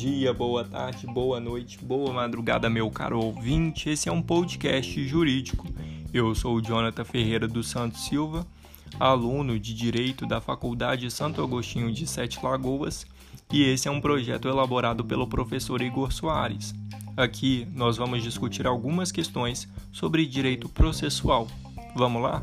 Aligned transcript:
dia, 0.00 0.32
boa 0.32 0.64
tarde, 0.64 1.06
boa 1.06 1.38
noite, 1.38 1.76
boa 1.76 2.10
madrugada, 2.10 2.70
meu 2.70 2.90
caro 2.90 3.20
ouvinte. 3.20 3.90
Esse 3.90 4.08
é 4.08 4.12
um 4.12 4.22
podcast 4.22 5.06
jurídico. 5.06 5.66
Eu 6.10 6.34
sou 6.34 6.54
o 6.54 6.62
Jonathan 6.62 7.04
Ferreira 7.04 7.46
dos 7.46 7.68
Santos 7.68 8.06
Silva, 8.06 8.46
aluno 8.98 9.60
de 9.60 9.74
Direito 9.74 10.24
da 10.24 10.40
Faculdade 10.40 11.10
Santo 11.10 11.42
Agostinho 11.42 11.92
de 11.92 12.06
Sete 12.06 12.42
Lagoas, 12.42 13.06
e 13.52 13.62
esse 13.62 13.88
é 13.88 13.90
um 13.90 14.00
projeto 14.00 14.48
elaborado 14.48 15.04
pelo 15.04 15.26
professor 15.26 15.82
Igor 15.82 16.10
Soares. 16.10 16.74
Aqui 17.14 17.68
nós 17.74 17.98
vamos 17.98 18.22
discutir 18.22 18.66
algumas 18.66 19.12
questões 19.12 19.68
sobre 19.92 20.24
direito 20.24 20.66
processual. 20.66 21.46
Vamos 21.94 22.22
lá? 22.22 22.42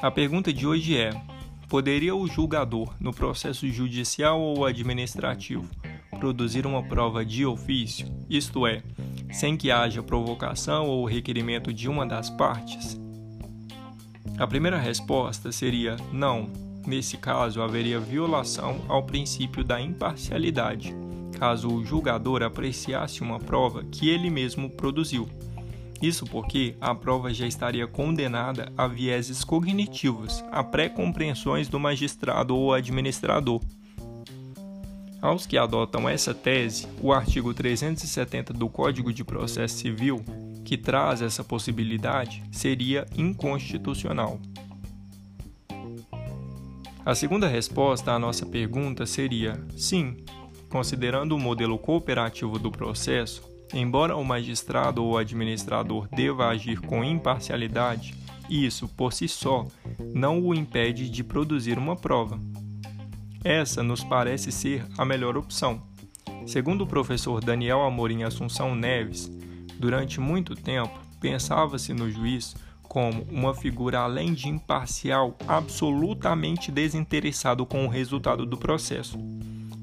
A 0.00 0.10
pergunta 0.10 0.52
de 0.52 0.66
hoje 0.66 0.96
é: 0.96 1.12
Poderia 1.68 2.14
o 2.14 2.28
julgador, 2.28 2.94
no 3.00 3.12
processo 3.12 3.66
judicial 3.68 4.40
ou 4.40 4.64
administrativo, 4.64 5.68
produzir 6.20 6.64
uma 6.64 6.80
prova 6.82 7.24
de 7.24 7.44
ofício, 7.44 8.06
isto 8.30 8.66
é, 8.66 8.84
sem 9.32 9.56
que 9.56 9.70
haja 9.70 10.00
provocação 10.00 10.86
ou 10.86 11.04
requerimento 11.04 11.72
de 11.72 11.88
uma 11.88 12.06
das 12.06 12.30
partes? 12.30 12.96
A 14.38 14.46
primeira 14.46 14.78
resposta 14.78 15.50
seria 15.50 15.96
não. 16.12 16.48
Nesse 16.86 17.16
caso, 17.16 17.60
haveria 17.60 17.98
violação 17.98 18.84
ao 18.86 19.02
princípio 19.02 19.64
da 19.64 19.80
imparcialidade, 19.80 20.94
caso 21.36 21.68
o 21.68 21.84
julgador 21.84 22.44
apreciasse 22.44 23.22
uma 23.22 23.40
prova 23.40 23.82
que 23.82 24.08
ele 24.08 24.30
mesmo 24.30 24.70
produziu 24.70 25.28
isso 26.02 26.26
porque 26.26 26.76
a 26.80 26.94
prova 26.94 27.32
já 27.32 27.46
estaria 27.46 27.86
condenada 27.86 28.72
a 28.76 28.86
vieses 28.86 29.44
cognitivos, 29.44 30.44
a 30.50 30.62
pré-compreensões 30.62 31.68
do 31.68 31.78
magistrado 31.78 32.56
ou 32.56 32.72
administrador. 32.72 33.60
Aos 35.20 35.46
que 35.46 35.56
adotam 35.56 36.08
essa 36.08 36.34
tese, 36.34 36.86
o 37.00 37.12
artigo 37.12 37.52
370 37.52 38.52
do 38.52 38.68
Código 38.68 39.12
de 39.12 39.24
Processo 39.24 39.78
Civil, 39.78 40.24
que 40.64 40.76
traz 40.76 41.22
essa 41.22 41.42
possibilidade, 41.42 42.42
seria 42.52 43.06
inconstitucional. 43.16 44.38
A 47.04 47.14
segunda 47.14 47.46
resposta 47.46 48.12
à 48.12 48.18
nossa 48.18 48.44
pergunta 48.44 49.06
seria 49.06 49.60
sim, 49.76 50.16
considerando 50.68 51.36
o 51.36 51.38
modelo 51.38 51.78
cooperativo 51.78 52.58
do 52.58 52.70
processo, 52.70 53.42
Embora 53.74 54.16
o 54.16 54.24
magistrado 54.24 55.04
ou 55.04 55.18
administrador 55.18 56.08
deva 56.08 56.48
agir 56.48 56.80
com 56.80 57.04
imparcialidade, 57.04 58.14
isso, 58.48 58.88
por 58.88 59.12
si 59.12 59.26
só, 59.26 59.66
não 60.14 60.40
o 60.40 60.54
impede 60.54 61.10
de 61.10 61.24
produzir 61.24 61.78
uma 61.78 61.96
prova. 61.96 62.38
Essa 63.42 63.82
nos 63.82 64.02
parece 64.04 64.52
ser 64.52 64.84
a 64.96 65.04
melhor 65.04 65.36
opção. 65.36 65.82
Segundo 66.46 66.82
o 66.82 66.86
professor 66.86 67.40
Daniel 67.40 67.82
Amorim 67.82 68.22
Assunção 68.22 68.74
Neves, 68.74 69.30
durante 69.78 70.20
muito 70.20 70.54
tempo 70.54 70.98
pensava-se 71.20 71.92
no 71.92 72.10
juiz 72.10 72.54
como 72.82 73.22
uma 73.24 73.52
figura 73.52 74.00
além 74.00 74.32
de 74.32 74.48
imparcial, 74.48 75.36
absolutamente 75.46 76.70
desinteressado 76.70 77.66
com 77.66 77.84
o 77.84 77.88
resultado 77.88 78.46
do 78.46 78.56
processo. 78.56 79.18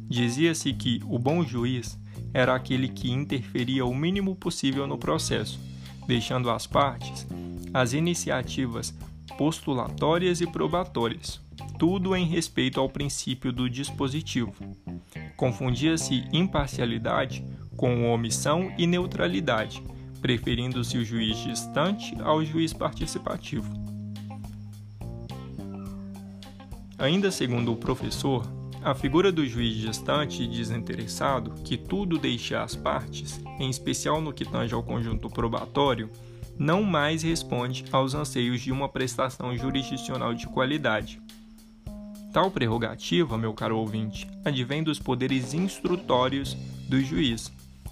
Dizia-se 0.07 0.73
que 0.73 1.01
o 1.05 1.19
bom 1.19 1.43
juiz 1.43 1.99
era 2.33 2.55
aquele 2.55 2.87
que 2.87 3.11
interferia 3.11 3.85
o 3.85 3.93
mínimo 3.93 4.35
possível 4.35 4.87
no 4.87 4.97
processo, 4.97 5.59
deixando 6.07 6.49
às 6.49 6.65
partes 6.65 7.27
as 7.73 7.93
iniciativas 7.93 8.93
postulatórias 9.37 10.41
e 10.41 10.47
probatórias, 10.47 11.41
tudo 11.77 12.15
em 12.15 12.25
respeito 12.25 12.79
ao 12.79 12.89
princípio 12.89 13.51
do 13.51 13.69
dispositivo. 13.69 14.53
Confundia-se 15.35 16.23
imparcialidade 16.31 17.45
com 17.75 18.11
omissão 18.11 18.72
e 18.77 18.85
neutralidade, 18.85 19.83
preferindo-se 20.22 20.97
o 20.97 21.03
juiz 21.03 21.38
distante 21.38 22.16
ao 22.22 22.43
juiz 22.45 22.72
participativo. 22.73 23.72
Ainda 26.97 27.31
segundo 27.31 27.73
o 27.73 27.75
professor, 27.75 28.47
a 28.83 28.94
figura 28.94 29.31
do 29.31 29.47
juiz 29.47 29.75
distante 29.75 30.44
e 30.44 30.47
desinteressado, 30.47 31.51
que 31.63 31.77
tudo 31.77 32.17
deixa 32.17 32.61
às 32.61 32.75
partes, 32.75 33.41
em 33.57 33.69
especial 33.69 34.19
no 34.19 34.33
que 34.33 34.44
tange 34.44 34.73
ao 34.73 34.83
conjunto 34.83 35.29
probatório, 35.29 36.09
não 36.57 36.83
mais 36.83 37.23
responde 37.23 37.85
aos 37.91 38.13
anseios 38.13 38.61
de 38.61 38.72
uma 38.72 38.89
prestação 38.89 39.57
jurisdicional 39.57 40.33
de 40.33 40.47
qualidade. 40.47 41.22
Tal 42.33 42.51
prerrogativa, 42.51 43.38
meu 43.38 43.53
caro 43.53 43.77
ouvinte, 43.77 44.27
advém 44.43 44.83
dos 44.83 44.99
poderes 44.99 45.53
instrutórios 45.53 46.55
do 46.89 46.99
juiz, 46.99 47.51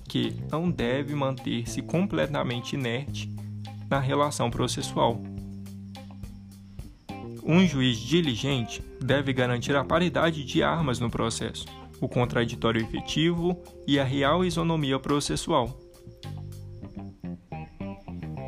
que 0.10 0.36
não 0.52 0.70
deve 0.70 1.16
manter-se 1.16 1.82
completamente 1.82 2.76
inerte 2.76 3.32
na 3.90 4.00
relação 4.00 4.52
processual. 4.52 5.22
Um 7.44 7.66
juiz 7.66 7.98
diligente 7.98 8.84
deve 9.00 9.34
garantir 9.34 9.76
a 9.76 9.84
paridade 9.84 10.44
de 10.46 10.62
armas 10.62 11.00
no 11.00 11.10
processo, 11.10 11.66
o 12.00 12.08
contraditório 12.08 12.82
efetivo 12.82 13.60
e 13.88 14.00
a 14.00 14.04
real 14.04 14.46
isonomia 14.46 15.00
processual. 15.00 15.80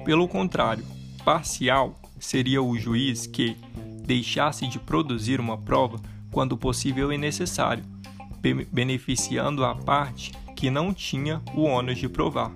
Pelo 0.06 0.28
contrário, 0.28 0.86
parcial 1.26 2.00
seria 2.20 2.62
o 2.62 2.78
juiz 2.78 3.26
que 3.26 3.58
deixasse 4.06 4.68
de 4.68 4.78
produzir 4.80 5.40
uma 5.40 5.58
prova 5.58 6.00
quando 6.32 6.58
possível 6.58 7.12
e 7.12 7.18
necessário, 7.18 7.84
beneficiando 8.72 9.66
a 9.66 9.74
parte 9.74 10.32
que 10.56 10.70
não 10.70 10.94
tinha 10.94 11.42
o 11.56 11.64
ônus 11.64 11.98
de 11.98 12.08
provar. 12.08 12.54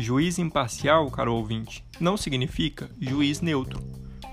Juiz 0.00 0.38
imparcial, 0.38 1.10
caro 1.10 1.34
ouvinte, 1.34 1.84
não 1.98 2.16
significa 2.16 2.88
juiz 3.00 3.40
neutro. 3.40 3.82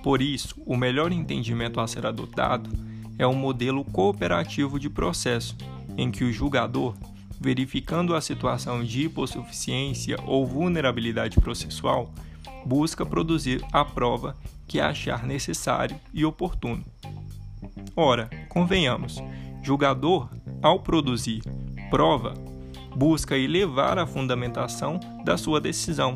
Por 0.03 0.21
isso, 0.21 0.61
o 0.63 0.77
melhor 0.77 1.11
entendimento 1.11 1.79
a 1.79 1.87
ser 1.87 2.05
adotado 2.05 2.69
é 3.17 3.25
um 3.25 3.33
modelo 3.33 3.83
cooperativo 3.83 4.79
de 4.79 4.91
processo, 4.91 5.57
em 5.97 6.11
que 6.11 6.23
o 6.23 6.31
julgador, 6.31 6.93
verificando 7.41 8.13
a 8.13 8.21
situação 8.21 8.83
de 8.83 9.05
hipossuficiência 9.05 10.17
ou 10.27 10.45
vulnerabilidade 10.45 11.41
processual, 11.41 12.13
busca 12.63 13.03
produzir 13.03 13.65
a 13.73 13.83
prova 13.83 14.37
que 14.67 14.79
achar 14.79 15.25
necessário 15.25 15.99
e 16.13 16.23
oportuno. 16.23 16.85
Ora, 17.95 18.29
convenhamos, 18.49 19.17
julgador, 19.63 20.29
ao 20.61 20.79
produzir 20.79 21.41
prova, 21.89 22.35
busca 22.95 23.37
elevar 23.37 23.99
a 23.99 24.07
fundamentação 24.07 24.99
da 25.23 25.37
sua 25.37 25.59
decisão, 25.59 26.15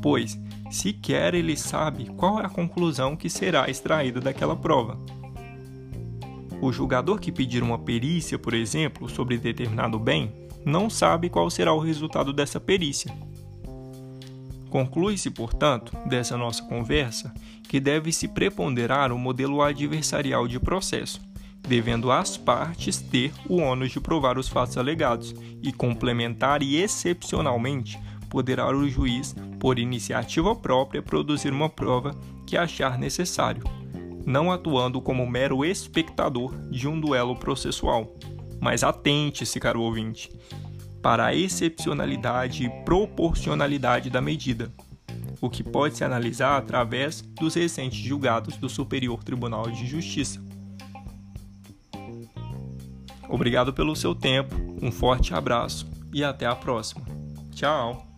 pois 0.00 0.38
sequer 0.70 1.34
ele 1.34 1.56
sabe 1.56 2.06
qual 2.16 2.40
é 2.40 2.46
a 2.46 2.48
conclusão 2.48 3.16
que 3.16 3.28
será 3.28 3.68
extraída 3.68 4.20
daquela 4.20 4.54
prova. 4.54 4.96
O 6.60 6.72
julgador 6.72 7.18
que 7.18 7.32
pedir 7.32 7.62
uma 7.62 7.78
perícia, 7.78 8.38
por 8.38 8.54
exemplo, 8.54 9.08
sobre 9.08 9.36
determinado 9.36 9.98
bem, 9.98 10.32
não 10.64 10.88
sabe 10.88 11.28
qual 11.28 11.50
será 11.50 11.72
o 11.72 11.80
resultado 11.80 12.32
dessa 12.32 12.58
perícia. 12.58 13.12
Conclui-se, 14.70 15.30
portanto, 15.30 15.96
dessa 16.06 16.36
nossa 16.36 16.62
conversa 16.64 17.34
que 17.68 17.78
deve-se 17.78 18.28
preponderar 18.28 19.12
o 19.12 19.18
modelo 19.18 19.62
adversarial 19.62 20.48
de 20.48 20.58
processo 20.58 21.20
devendo 21.66 22.12
as 22.12 22.36
partes 22.36 23.00
ter 23.00 23.32
o 23.48 23.56
ônus 23.56 23.90
de 23.90 24.00
provar 24.00 24.38
os 24.38 24.48
fatos 24.48 24.76
alegados 24.76 25.34
e 25.62 25.72
complementar 25.72 26.62
e 26.62 26.76
excepcionalmente 26.76 27.98
poderá 28.28 28.68
o 28.68 28.88
juiz, 28.88 29.34
por 29.60 29.78
iniciativa 29.78 30.54
própria, 30.56 31.00
produzir 31.00 31.52
uma 31.52 31.68
prova 31.68 32.14
que 32.44 32.56
achar 32.56 32.98
necessário, 32.98 33.62
não 34.26 34.50
atuando 34.50 35.00
como 35.00 35.24
mero 35.26 35.64
espectador 35.64 36.52
de 36.68 36.88
um 36.88 37.00
duelo 37.00 37.36
processual. 37.36 38.12
Mas 38.60 38.82
atente-se, 38.82 39.60
caro 39.60 39.82
ouvinte, 39.82 40.30
para 41.00 41.26
a 41.26 41.34
excepcionalidade 41.34 42.64
e 42.64 42.84
proporcionalidade 42.84 44.10
da 44.10 44.20
medida, 44.20 44.72
o 45.40 45.48
que 45.48 45.62
pode 45.62 45.96
se 45.96 46.04
analisar 46.04 46.56
através 46.56 47.20
dos 47.20 47.54
recentes 47.54 47.98
julgados 47.98 48.56
do 48.56 48.68
Superior 48.68 49.22
Tribunal 49.22 49.70
de 49.70 49.86
Justiça. 49.86 50.42
Obrigado 53.28 53.72
pelo 53.72 53.96
seu 53.96 54.14
tempo, 54.14 54.54
um 54.82 54.90
forte 54.90 55.34
abraço 55.34 55.88
e 56.12 56.22
até 56.22 56.46
a 56.46 56.54
próxima. 56.54 57.04
Tchau! 57.52 58.13